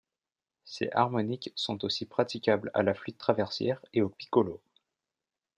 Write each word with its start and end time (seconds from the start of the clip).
Ces 0.63 0.89
harmoniques 0.93 1.53
sont 1.55 1.85
aussi 1.85 2.07
praticables 2.07 2.71
à 2.73 2.81
la 2.81 2.95
flûte 2.95 3.19
traversière 3.19 3.85
et 3.93 4.01
au 4.01 4.09
piccolo. 4.09 4.59